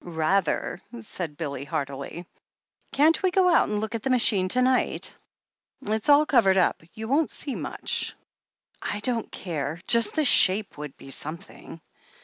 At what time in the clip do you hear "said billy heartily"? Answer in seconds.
0.99-2.25